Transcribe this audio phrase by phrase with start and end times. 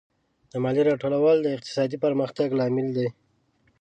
[0.51, 3.07] د مالیې راټولول د اقتصادي پرمختګ لامل دی.